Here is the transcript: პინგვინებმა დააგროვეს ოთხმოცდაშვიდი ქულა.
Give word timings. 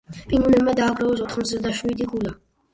პინგვინებმა 0.29 0.73
დააგროვეს 0.79 1.23
ოთხმოცდაშვიდი 1.27 2.11
ქულა. 2.13 2.37